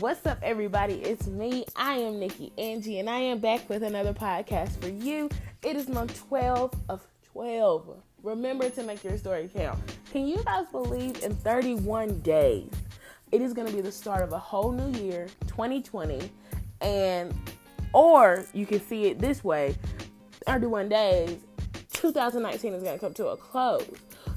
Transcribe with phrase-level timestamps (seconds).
[0.00, 0.96] What's up, everybody?
[0.96, 1.64] It's me.
[1.74, 5.30] I am Nikki Angie, and I am back with another podcast for you.
[5.62, 7.96] It is month 12 of 12.
[8.22, 9.78] Remember to make your story count.
[10.12, 12.68] Can you guys believe in 31 days,
[13.32, 16.30] it is going to be the start of a whole new year, 2020,
[16.82, 17.34] and
[17.94, 19.74] or you can see it this way
[20.46, 21.38] 31 days,
[21.94, 23.88] 2019 is going to come to a close.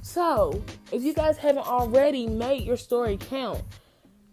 [0.04, 0.64] So,
[0.94, 3.62] if you guys haven't already made your story count,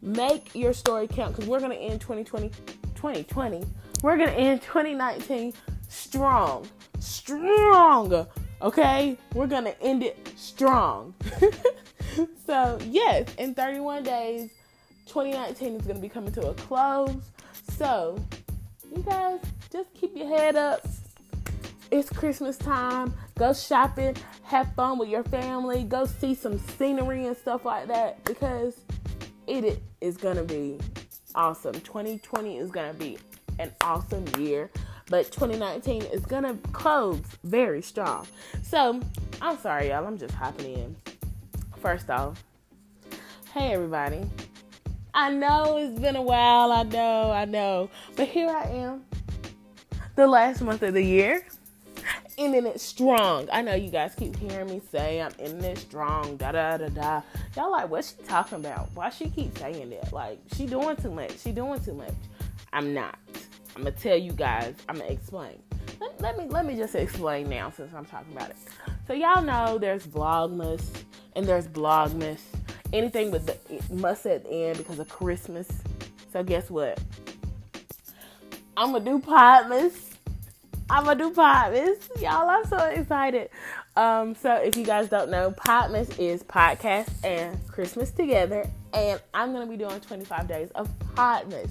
[0.07, 2.49] make your story count because we're going to end 2020
[2.95, 3.65] 2020
[4.03, 5.53] we're going to end 2019
[5.89, 6.67] strong.
[7.01, 8.27] Strong
[8.63, 9.19] okay?
[9.35, 11.15] We're going to end it strong.
[12.47, 14.51] So yes in 31 days
[15.07, 17.31] 2019 is going to be coming to a close.
[17.77, 18.19] So
[18.95, 20.87] you guys just keep your head up.
[21.91, 23.13] It's christmas time.
[23.37, 24.17] Go shopping.
[24.45, 25.83] Have fun with your family.
[25.83, 28.77] Go see some scenery and stuff like that because
[29.47, 30.79] it is going to be
[31.35, 31.75] awesome.
[31.75, 33.19] 2020 is going to be
[33.59, 34.71] an awesome year,
[35.09, 38.27] but 2019 is going to close very strong.
[38.63, 39.01] So,
[39.41, 40.07] I'm sorry, y'all.
[40.07, 40.97] I'm just hopping in.
[41.79, 42.43] First off,
[43.53, 44.23] hey, everybody.
[45.15, 46.73] I know it's been a while.
[46.73, 47.89] I know, I know.
[48.17, 49.05] But here I am,
[50.15, 51.47] the last month of the year
[52.39, 53.49] ending it strong.
[53.53, 56.89] I know you guys keep hearing me say I'm ending it strong, da da da
[56.89, 57.23] da.
[57.57, 58.91] Y'all like, what's she talking about?
[58.95, 60.13] Why she keep saying that?
[60.13, 61.39] Like, she doing too much.
[61.39, 62.15] She doing too much.
[62.73, 63.19] I'm not.
[63.75, 64.75] I'm gonna tell you guys.
[64.89, 65.63] I'm gonna explain.
[66.01, 68.57] Let, let me let me just explain now since I'm talking about it.
[69.07, 70.83] So y'all know there's Vlogmas
[71.35, 72.41] and there's Blogmas.
[72.93, 75.69] Anything with the must at the end because of Christmas.
[76.33, 77.01] So guess what?
[78.77, 80.06] I'm gonna do Podmas
[80.89, 81.99] I'm gonna do Podmas.
[82.23, 83.51] Y'all, I'm so excited.
[83.97, 89.53] Um, so if you guys don't know, Podmas is podcast and Christmas together, and I'm
[89.53, 91.71] gonna be doing 25 days of Podmas.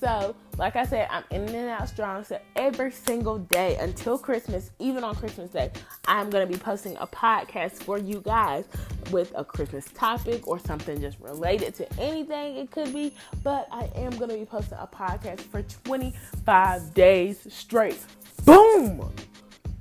[0.00, 2.24] So, like I said, I'm in and out strong.
[2.24, 5.70] So every single day until Christmas, even on Christmas Day,
[6.06, 8.64] I'm gonna be posting a podcast for you guys
[9.10, 13.14] with a Christmas topic or something just related to anything it could be.
[13.42, 18.00] But I am gonna be posting a podcast for 25 days straight
[18.44, 19.10] Boom!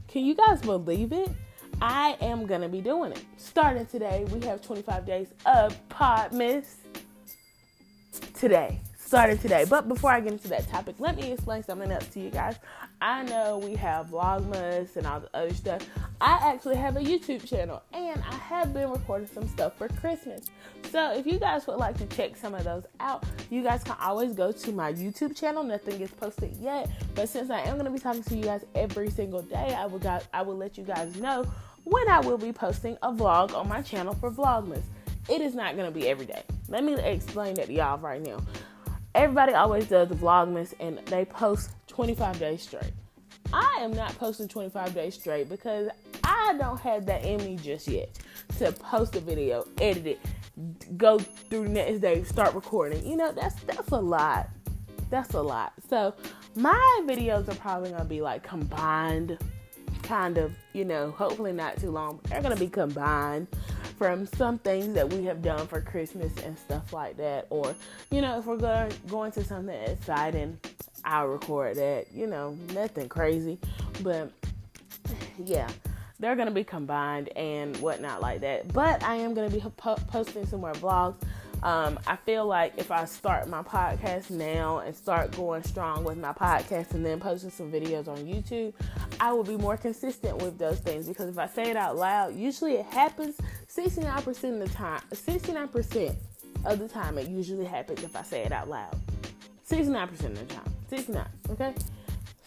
[0.08, 1.30] Can you guys believe it?
[1.82, 3.24] I am gonna be doing it.
[3.38, 6.76] Starting today, we have 25 days of Podmas
[8.34, 8.80] today
[9.14, 9.64] started today.
[9.70, 12.56] But before I get into that topic, let me explain something else to you guys.
[13.00, 15.88] I know we have Vlogmas and all the other stuff.
[16.20, 20.46] I actually have a YouTube channel and I have been recording some stuff for Christmas.
[20.90, 23.96] So if you guys would like to check some of those out, you guys can
[24.02, 25.64] always go to my YouTube channel.
[25.64, 28.66] Nothing is posted yet, but since I am going to be talking to you guys
[28.74, 30.02] every single day, I will
[30.34, 31.46] I will let you guys know
[31.84, 34.82] when I will be posting a vlog on my channel for Vlogmas.
[35.30, 36.42] It is not going to be every day.
[36.68, 38.40] Let me explain that to y'all right now
[39.16, 42.94] everybody always does the vlogmas and they post 25 days straight.
[43.52, 45.90] I am not posting 25 days straight because
[46.24, 48.18] I don't have that in me just yet
[48.58, 50.20] to post a video, edit it,
[50.98, 53.06] go through the next day, start recording.
[53.06, 54.50] You know, that's that's a lot.
[55.10, 55.74] That's a lot.
[55.88, 56.16] So
[56.56, 59.38] my videos are probably gonna be like combined,
[60.02, 62.20] kind of, you know, hopefully not too long.
[62.30, 63.48] They're gonna be combined
[63.98, 67.48] from some things that we have done for Christmas and stuff like that.
[67.50, 67.76] Or,
[68.12, 70.58] you know, if we're going going to something exciting,
[71.06, 72.08] I'll record that.
[72.14, 73.58] You know, nothing crazy,
[74.02, 74.32] but
[75.44, 75.70] yeah,
[76.20, 78.72] they're gonna be combined and whatnot like that.
[78.72, 81.16] But I am gonna be po- posting some more vlogs
[81.64, 86.18] um, I feel like if I start my podcast now and start going strong with
[86.18, 88.74] my podcast and then posting some videos on YouTube,
[89.22, 92.36] I will be more consistent with those things because if I say it out loud,
[92.36, 93.38] usually it happens
[93.74, 95.02] 69% of the time.
[95.12, 96.16] 69%
[96.66, 99.00] of the time, it usually happens if I say it out loud.
[99.66, 100.74] 69% of the time.
[100.90, 101.74] 69, okay?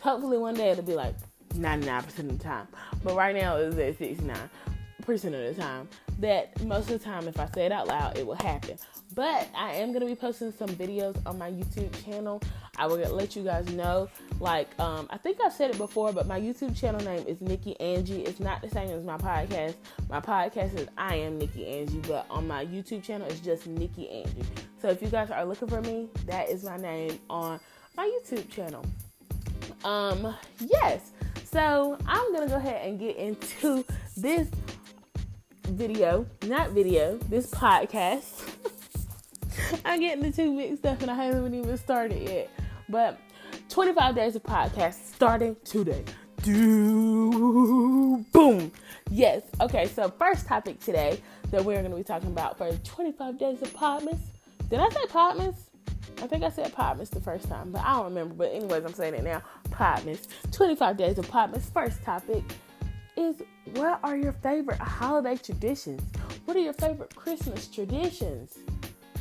[0.01, 1.15] Hopefully one day it'll be like
[1.55, 2.69] 99% of the time.
[3.03, 4.51] But right now it's at 69%
[5.09, 5.89] of the time.
[6.19, 8.79] That most of the time, if I say it out loud, it will happen.
[9.15, 12.43] But I am gonna be posting some videos on my YouTube channel.
[12.77, 14.09] I will let you guys know.
[14.41, 17.79] Like, um, I think I've said it before, but my YouTube channel name is Nikki
[17.81, 18.23] Angie.
[18.23, 19.75] It's not the same as my podcast.
[20.11, 24.09] My podcast is I am Nikki Angie, but on my YouTube channel it's just Nikki
[24.11, 24.45] Angie.
[24.83, 27.61] So if you guys are looking for me, that is my name on
[27.97, 28.85] my YouTube channel.
[29.85, 31.13] Um, yes.
[31.45, 33.85] So I'm gonna go ahead and get into
[34.17, 34.49] this
[35.67, 38.55] video, not video, this podcast.
[39.85, 42.51] I'm getting the two mixed up and I haven't even started yet.
[42.89, 43.19] But
[43.69, 46.05] 25 days of podcast starting today.
[46.43, 48.71] Do boom.
[49.11, 49.43] Yes.
[49.61, 51.21] Okay, so first topic today
[51.51, 54.19] that we're gonna be talking about for 25 days of Podmas.
[54.71, 55.55] Did I say Podmas?
[56.23, 58.35] I think I said Podmas the first time, but I don't remember.
[58.35, 59.43] But anyways, I'm saying it now.
[59.71, 60.27] Podmas.
[60.53, 61.71] 25 days of Podmas.
[61.73, 62.43] First topic
[63.17, 63.43] is
[63.75, 66.03] what are your favorite holiday traditions?
[66.45, 68.59] What are your favorite Christmas traditions?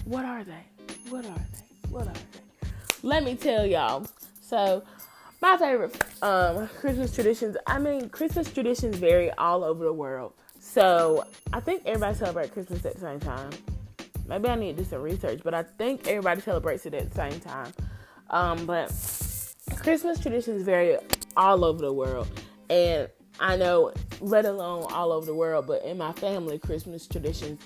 [0.06, 0.64] What are they?
[1.10, 1.90] What are they?
[1.90, 2.70] What are they?
[3.02, 4.06] Let me tell y'all.
[4.42, 4.84] So,
[5.42, 7.58] my favorite um, Christmas traditions.
[7.68, 10.34] I mean, Christmas traditions vary all over the world.
[10.60, 13.50] So, I think everybody celebrates Christmas at the same time.
[14.28, 17.16] Maybe I need to do some research, but I think everybody celebrates it at the
[17.16, 17.72] same time.
[18.30, 18.88] Um, but
[19.78, 20.98] Christmas traditions vary
[21.38, 22.28] all over the world,
[22.70, 23.08] and
[23.40, 23.92] I know,
[24.22, 27.62] let alone all over the world, but in my family, Christmas traditions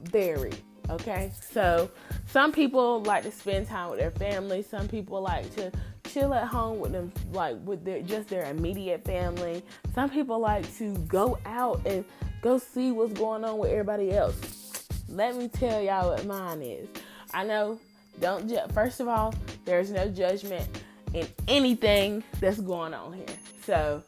[0.00, 0.52] vary.
[0.90, 1.90] Okay, so
[2.26, 4.62] some people like to spend time with their family.
[4.62, 5.70] Some people like to
[6.08, 9.62] chill at home with them, like with their just their immediate family.
[9.94, 12.04] Some people like to go out and
[12.40, 14.86] go see what's going on with everybody else.
[15.08, 16.88] Let me tell y'all what mine is.
[17.34, 17.78] I know,
[18.20, 19.34] don't ju- first of all,
[19.64, 20.66] there's no judgment
[21.12, 23.26] in anything that's going on here.
[23.64, 24.02] So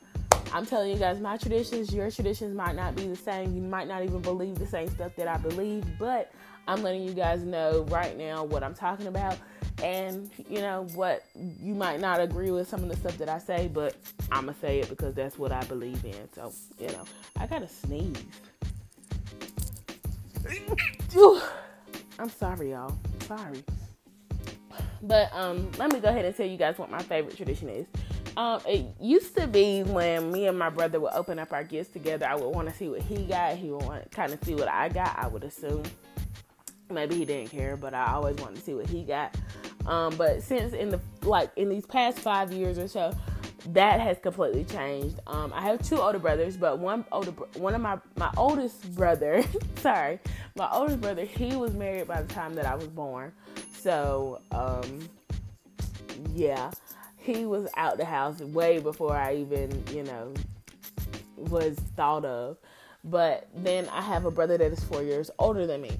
[0.52, 3.54] I'm telling you guys, my traditions, your traditions might not be the same.
[3.54, 6.32] You might not even believe the same stuff that I believe, but
[6.66, 9.38] I'm letting you guys know right now what I'm talking about.
[9.82, 13.38] And you know what, you might not agree with some of the stuff that I
[13.38, 13.94] say, but
[14.30, 16.28] I'm gonna say it because that's what I believe in.
[16.34, 17.04] So, you know,
[17.38, 18.16] I gotta sneeze.
[22.18, 22.98] I'm sorry, y'all.
[23.26, 23.62] Sorry.
[25.02, 27.86] But um, let me go ahead and tell you guys what my favorite tradition is.
[28.36, 31.92] Um, it used to be when me and my brother would open up our gifts
[31.92, 32.26] together.
[32.26, 33.56] I would want to see what he got.
[33.56, 35.18] He would want kind of see what I got.
[35.18, 35.82] I would assume.
[36.90, 39.36] Maybe he didn't care, but I always wanted to see what he got.
[39.86, 43.14] Um, but since in the like in these past five years or so,
[43.68, 45.20] that has completely changed.
[45.26, 49.44] Um, I have two older brothers, but one older one of my my oldest brother,
[49.76, 50.18] sorry,
[50.56, 53.32] my oldest brother, he was married by the time that I was born.
[53.72, 55.08] So, um,
[56.34, 56.70] yeah,
[57.20, 60.32] he was out the house way before I even, you know,
[61.36, 62.56] was thought of.
[63.04, 65.92] But then I have a brother that is four years older than me.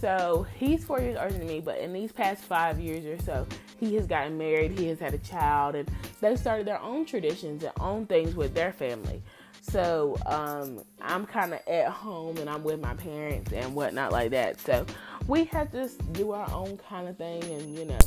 [0.00, 3.46] So he's four years older than me, but in these past five years or so,
[3.78, 5.90] he has gotten married, he has had a child, and
[6.20, 9.22] they started their own traditions and own things with their family.
[9.60, 14.32] So um, I'm kind of at home and I'm with my parents and whatnot like
[14.32, 14.60] that.
[14.60, 14.84] So
[15.28, 17.98] we have to do our own kind of thing and, you know,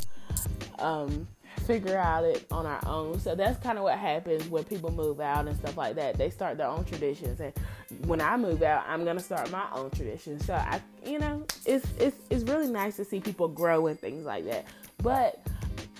[0.79, 1.27] um,
[1.65, 3.19] figure out it on our own.
[3.19, 6.17] So that's kind of what happens when people move out and stuff like that.
[6.17, 7.53] They start their own traditions, and
[8.05, 10.39] when I move out, I'm gonna start my own tradition.
[10.39, 14.25] So I, you know, it's it's it's really nice to see people grow and things
[14.25, 14.65] like that.
[15.01, 15.45] But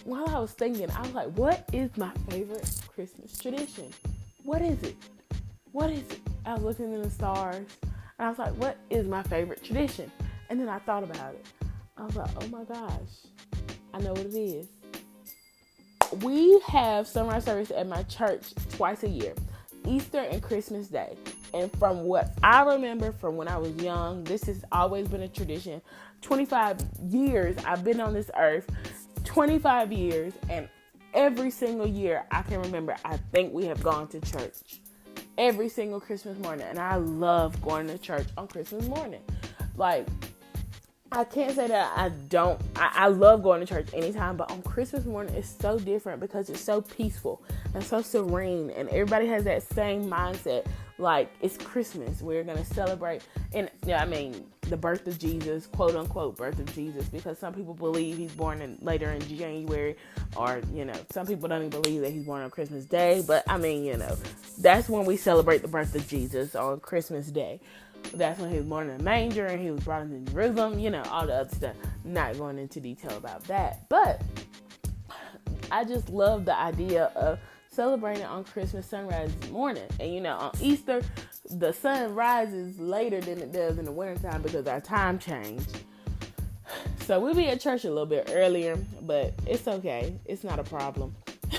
[0.03, 3.91] while I was thinking, I was like, what is my favorite Christmas tradition?
[4.43, 4.95] What is it?
[5.71, 6.19] What is it?
[6.45, 10.11] I was looking in the stars, and I was like, what is my favorite tradition?
[10.49, 11.45] And then I thought about it.
[11.97, 12.99] I was like, oh my gosh,
[13.93, 14.67] I know what it is
[16.23, 19.33] we have sunrise service at my church twice a year
[19.87, 21.15] Easter and Christmas Day.
[21.53, 25.27] And from what I remember from when I was young, this has always been a
[25.27, 25.81] tradition.
[26.21, 28.69] 25 years I've been on this earth,
[29.23, 30.67] 25 years, and
[31.13, 34.81] every single year I can remember, I think we have gone to church
[35.37, 36.65] every single Christmas morning.
[36.67, 39.21] And I love going to church on Christmas morning.
[39.77, 40.07] Like,
[41.15, 42.61] I can't say that I don't.
[42.75, 46.49] I, I, love going to church anytime, but on Christmas morning it's so different because
[46.49, 47.41] it's so peaceful
[47.73, 50.65] and so serene, and everybody has that same mindset.
[50.97, 53.21] Like it's Christmas, we're gonna celebrate,
[53.53, 57.53] and yeah, I mean the birth of Jesus, quote unquote birth of Jesus, because some
[57.53, 59.95] people believe he's born in, later in January,
[60.35, 63.23] or you know, some people don't even believe that he's born on Christmas Day.
[63.25, 64.17] But I mean, you know,
[64.57, 67.61] that's when we celebrate the birth of Jesus on Christmas Day
[68.13, 70.89] that's when he was born in a manger and he was brought into Jerusalem, you
[70.89, 71.75] know, all the other stuff.
[72.03, 73.87] Not going into detail about that.
[73.89, 74.21] But
[75.71, 79.83] I just love the idea of celebrating on Christmas sunrise morning.
[79.99, 81.01] And you know, on Easter,
[81.49, 85.77] the sun rises later than it does in the wintertime because our time changed.
[87.01, 90.17] So we'll be at church a little bit earlier, but it's okay.
[90.25, 91.15] It's not a problem.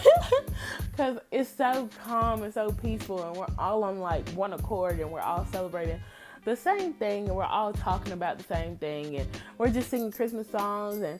[0.90, 5.10] Because it's so calm and so peaceful, and we're all on like one accord and
[5.10, 6.00] we're all celebrating
[6.46, 10.12] the same thing and we're all talking about the same thing and we're just singing
[10.12, 11.18] Christmas songs and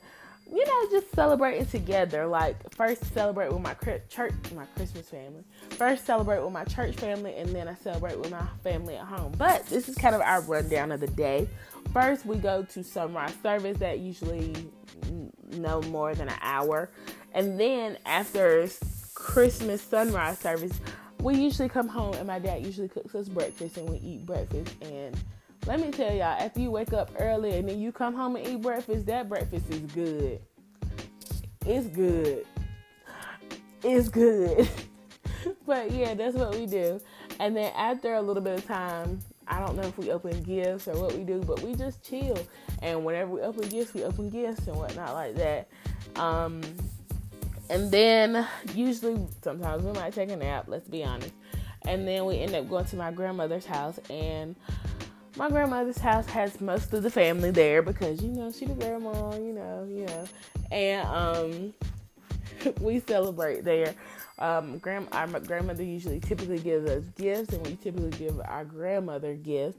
[0.51, 2.27] you know just celebrating together.
[2.27, 3.75] Like first celebrate with my
[4.09, 5.43] church my Christmas family.
[5.71, 9.33] First celebrate with my church family and then I celebrate with my family at home.
[9.37, 11.49] But this is kind of our rundown of the day.
[11.93, 14.55] First we go to sunrise service that usually
[15.51, 16.89] no more than an hour.
[17.33, 18.69] And then after
[19.15, 20.81] Christmas sunrise service
[21.27, 24.73] we usually come home and my dad usually cooks us breakfast and we eat breakfast.
[24.81, 25.19] And
[25.67, 28.47] let me tell y'all, after you wake up early and then you come home and
[28.47, 30.41] eat breakfast, that breakfast is good.
[31.67, 32.47] It's good.
[33.83, 34.69] It's good.
[35.67, 37.01] but yeah, that's what we do.
[37.41, 39.19] And then after a little bit of time,
[39.49, 42.39] I don't know if we open gifts or what we do, but we just chill.
[42.83, 45.67] And whenever we open gifts, we open gifts and whatnot like that.
[46.15, 46.61] Um,
[47.69, 50.65] and then usually, sometimes we might take a nap.
[50.69, 51.33] Let's be honest.
[51.87, 54.57] And then we end up going to my grandmother's house, and
[55.37, 59.37] my grandmother's house has most of the family there because you know she the grandma,
[59.37, 60.25] you know, you know,
[60.73, 61.75] and um,
[62.81, 63.95] we celebrate there.
[64.39, 69.35] Um, grand, our grandmother usually typically gives us gifts, and we typically give our grandmother
[69.35, 69.79] gifts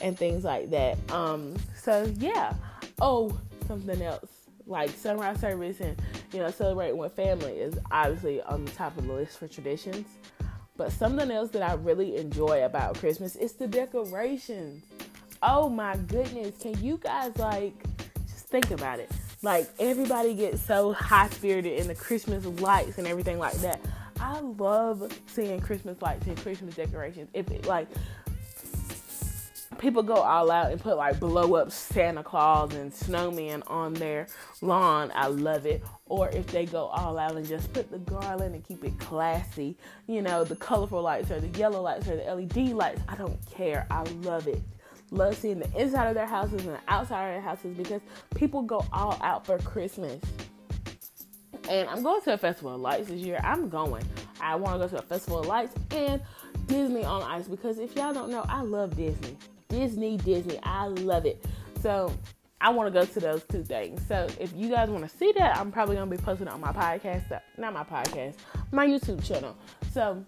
[0.00, 0.98] and things like that.
[1.10, 2.54] Um, so yeah.
[3.00, 4.39] Oh, something else
[4.70, 6.00] like sunrise service and
[6.32, 10.06] you know celebrating with family is obviously on the top of the list for traditions.
[10.76, 14.84] But something else that I really enjoy about Christmas is the decorations.
[15.42, 17.74] Oh my goodness, can you guys like
[18.26, 19.10] just think about it?
[19.42, 23.80] Like everybody gets so high spirited in the Christmas lights and everything like that.
[24.20, 27.28] I love seeing Christmas lights and Christmas decorations.
[27.32, 27.88] If it, like
[29.80, 34.26] people go all out and put like blow up Santa Claus and snowman on their
[34.60, 35.82] lawn, I love it.
[36.06, 39.76] Or if they go all out and just put the garland and keep it classy,
[40.06, 43.38] you know, the colorful lights or the yellow lights or the LED lights, I don't
[43.50, 43.86] care.
[43.90, 44.60] I love it.
[45.10, 48.00] Love seeing the inside of their houses and the outside of their houses because
[48.34, 50.20] people go all out for Christmas.
[51.68, 53.40] And I'm going to a festival of lights this year.
[53.42, 54.04] I'm going.
[54.40, 56.20] I want to go to a festival of lights and
[56.66, 59.36] Disney on Ice because if y'all don't know, I love Disney.
[59.70, 60.58] Disney, Disney.
[60.62, 61.42] I love it.
[61.80, 62.12] So
[62.60, 64.02] I want to go to those two things.
[64.06, 66.72] So if you guys want to see that, I'm probably gonna be posting on my
[66.72, 68.34] podcast, uh, not my podcast,
[68.70, 69.56] my YouTube channel.
[69.92, 70.22] So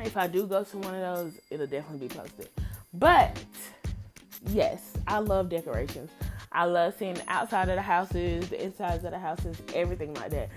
[0.00, 2.50] if I do go to one of those, it'll definitely be posted.
[2.92, 3.42] But
[4.50, 6.10] yes, I love decorations.
[6.52, 10.30] I love seeing the outside of the houses, the insides of the houses, everything like
[10.30, 10.50] that.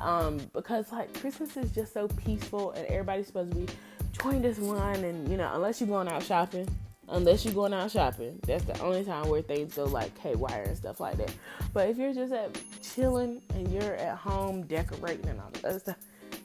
[0.00, 3.66] Um, because like Christmas is just so peaceful and everybody's supposed to be
[4.12, 6.68] join this one and you know, unless you're going out shopping,
[7.10, 8.38] unless you're going out shopping.
[8.46, 11.34] That's the only time where things go like haywire and stuff like that.
[11.72, 15.78] But if you're just at chilling and you're at home decorating and all that other
[15.78, 15.96] stuff,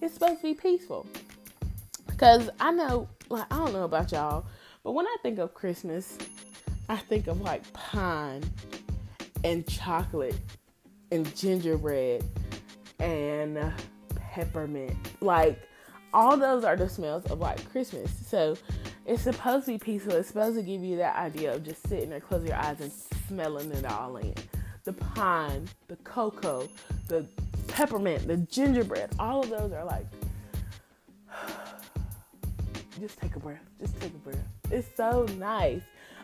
[0.01, 1.07] it's supposed to be peaceful.
[2.07, 4.45] Because I know, like, I don't know about y'all,
[4.83, 6.17] but when I think of Christmas,
[6.89, 8.43] I think of like pine
[9.43, 10.39] and chocolate
[11.11, 12.23] and gingerbread
[12.99, 13.73] and
[14.15, 14.95] peppermint.
[15.21, 15.61] Like,
[16.13, 18.09] all those are the smells of like Christmas.
[18.27, 18.55] So
[19.05, 20.13] it's supposed to be peaceful.
[20.13, 22.91] It's supposed to give you that idea of just sitting there, closing your eyes, and
[23.27, 24.33] smelling it all in.
[24.83, 26.67] The pine, the cocoa,
[27.07, 27.25] the
[27.67, 30.05] peppermint, the gingerbread, all of those are like,
[32.99, 33.61] just take a breath.
[33.79, 34.47] Just take a breath.
[34.71, 35.81] It's so nice.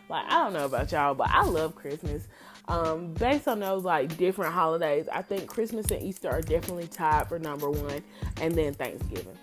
[0.08, 2.26] Like, I don't know about y'all, but I love Christmas.
[2.68, 7.28] Um, based on those like different holidays, I think Christmas and Easter are definitely tied
[7.28, 8.02] for number one,
[8.40, 9.36] and then Thanksgiving.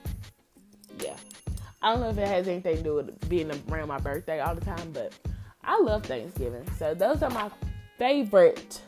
[1.82, 4.54] I don't know if it has anything to do with being around my birthday all
[4.54, 5.14] the time, but
[5.64, 6.66] I love Thanksgiving.
[6.78, 7.50] So those are my
[7.98, 8.82] favorite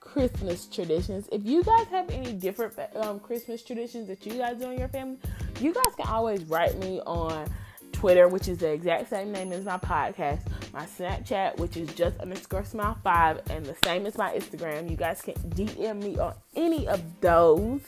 [0.00, 1.28] Christmas traditions.
[1.32, 4.88] If you guys have any different um, Christmas traditions that you guys do in your
[4.88, 5.18] family,
[5.60, 7.48] you guys can always write me on
[7.92, 10.40] Twitter, which is the exact same name as my podcast,
[10.72, 14.90] my Snapchat, which is just underscore smile five, and the same as my Instagram.
[14.90, 17.80] You guys can DM me on any of those.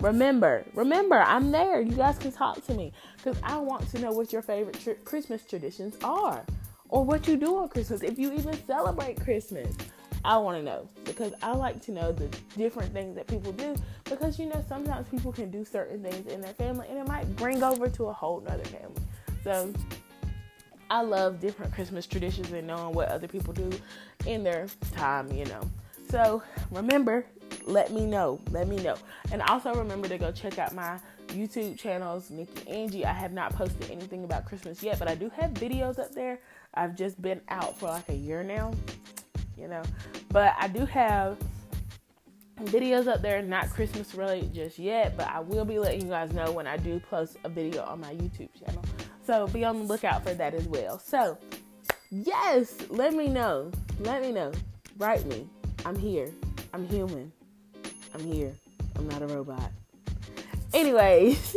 [0.00, 1.80] Remember, remember, I'm there.
[1.80, 5.44] You guys can talk to me because I want to know what your favorite Christmas
[5.44, 6.44] traditions are
[6.88, 8.02] or what you do on Christmas.
[8.02, 9.74] If you even celebrate Christmas,
[10.24, 13.74] I want to know because I like to know the different things that people do
[14.04, 17.34] because you know sometimes people can do certain things in their family and it might
[17.36, 19.02] bring over to a whole nother family.
[19.42, 19.72] So
[20.90, 23.70] I love different Christmas traditions and knowing what other people do
[24.26, 25.60] in their time, you know.
[26.08, 27.26] So remember,
[27.64, 28.40] let me know.
[28.50, 28.96] Let me know.
[29.32, 33.04] And also remember to go check out my YouTube channels, Nikki Angie.
[33.04, 36.40] I have not posted anything about Christmas yet, but I do have videos up there.
[36.74, 38.72] I've just been out for like a year now,
[39.56, 39.82] you know.
[40.30, 41.38] But I do have
[42.62, 46.32] videos up there, not Christmas related just yet, but I will be letting you guys
[46.32, 48.84] know when I do post a video on my YouTube channel.
[49.26, 50.98] So be on the lookout for that as well.
[50.98, 51.38] So,
[52.10, 53.72] yes, let me know.
[54.00, 54.52] Let me know.
[54.98, 55.48] Write me.
[55.86, 56.30] I'm here.
[56.72, 57.32] I'm human.
[58.14, 58.54] I'm here.
[58.96, 59.72] I'm not a robot.
[60.72, 61.56] Anyways,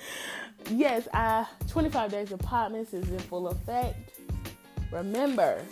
[0.70, 3.96] yes, uh, 25 Days of Podmas is in full effect.
[4.92, 5.62] Remember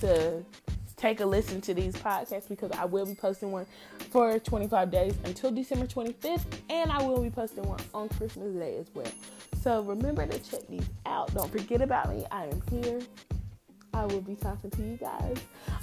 [0.00, 0.42] to
[0.96, 3.66] take a listen to these podcasts because I will be posting one
[4.10, 8.76] for 25 days until December 25th, and I will be posting one on Christmas Day
[8.78, 9.10] as well.
[9.62, 11.32] So remember to check these out.
[11.34, 12.24] Don't forget about me.
[12.30, 13.00] I am here.
[13.94, 15.36] I will be talking to you guys.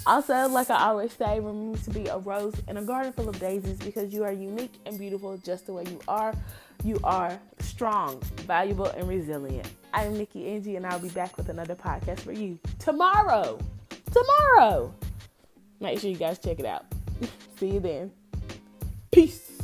[0.05, 3.39] Also, like I always say, remember to be a rose in a garden full of
[3.39, 6.33] daisies because you are unique and beautiful just the way you are.
[6.83, 9.69] You are strong, valuable, and resilient.
[9.93, 13.59] I am Nikki Angie, and I'll be back with another podcast for you tomorrow.
[14.11, 14.93] Tomorrow.
[15.79, 16.85] Make sure you guys check it out.
[17.59, 18.11] See you then.
[19.11, 19.58] Peace.